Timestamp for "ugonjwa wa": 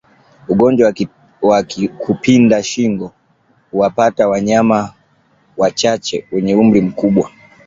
0.47-1.63